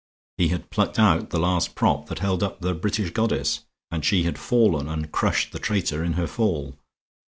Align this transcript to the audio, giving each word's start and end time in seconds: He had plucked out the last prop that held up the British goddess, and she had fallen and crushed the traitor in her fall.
He 0.39 0.47
had 0.47 0.71
plucked 0.71 0.97
out 0.97 1.29
the 1.29 1.37
last 1.37 1.75
prop 1.75 2.07
that 2.07 2.17
held 2.17 2.41
up 2.41 2.59
the 2.61 2.73
British 2.73 3.11
goddess, 3.11 3.65
and 3.91 4.03
she 4.03 4.23
had 4.23 4.39
fallen 4.39 4.87
and 4.89 5.11
crushed 5.11 5.51
the 5.51 5.59
traitor 5.59 6.03
in 6.03 6.13
her 6.13 6.25
fall. 6.25 6.75